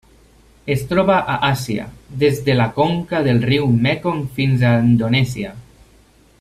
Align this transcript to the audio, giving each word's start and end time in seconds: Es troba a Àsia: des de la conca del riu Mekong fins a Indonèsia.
Es 0.75 0.85
troba 0.91 1.17
a 1.33 1.35
Àsia: 1.49 1.85
des 2.23 2.41
de 2.49 2.57
la 2.61 2.67
conca 2.79 3.21
del 3.29 3.45
riu 3.51 3.69
Mekong 3.85 4.27
fins 4.39 4.65
a 4.71 4.75
Indonèsia. 4.91 5.57